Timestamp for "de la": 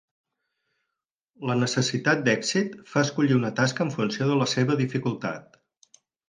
4.31-4.49